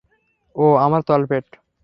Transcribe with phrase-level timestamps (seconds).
[0.55, 1.45] ওঃ আমার তলপেট।